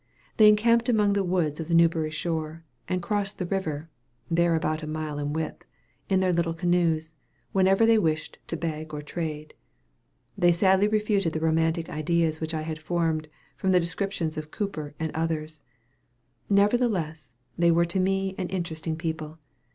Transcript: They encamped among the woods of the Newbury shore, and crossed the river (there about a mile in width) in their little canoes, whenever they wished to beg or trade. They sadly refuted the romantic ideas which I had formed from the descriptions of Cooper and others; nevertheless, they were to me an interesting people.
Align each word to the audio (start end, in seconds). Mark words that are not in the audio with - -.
They 0.37 0.49
encamped 0.49 0.89
among 0.89 1.13
the 1.13 1.23
woods 1.23 1.59
of 1.59 1.67
the 1.67 1.75
Newbury 1.75 2.09
shore, 2.09 2.63
and 2.87 3.03
crossed 3.03 3.37
the 3.37 3.45
river 3.45 3.87
(there 4.31 4.55
about 4.55 4.81
a 4.81 4.87
mile 4.87 5.19
in 5.19 5.31
width) 5.31 5.63
in 6.09 6.21
their 6.21 6.33
little 6.33 6.55
canoes, 6.55 7.13
whenever 7.51 7.85
they 7.85 7.99
wished 7.99 8.39
to 8.47 8.57
beg 8.57 8.95
or 8.95 9.03
trade. 9.03 9.53
They 10.35 10.53
sadly 10.53 10.87
refuted 10.87 11.33
the 11.33 11.39
romantic 11.39 11.87
ideas 11.87 12.41
which 12.41 12.55
I 12.55 12.63
had 12.63 12.79
formed 12.79 13.27
from 13.55 13.73
the 13.73 13.79
descriptions 13.79 14.37
of 14.37 14.49
Cooper 14.49 14.95
and 14.99 15.11
others; 15.13 15.61
nevertheless, 16.49 17.35
they 17.55 17.69
were 17.69 17.85
to 17.85 17.99
me 17.99 18.33
an 18.39 18.47
interesting 18.47 18.95
people. 18.95 19.37